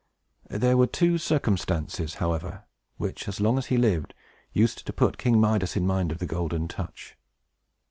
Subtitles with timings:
[0.49, 2.63] There were two circumstances, however,
[2.97, 4.15] which, as long as he lived,
[4.51, 7.15] used to put King Midas in mind of the Golden Touch.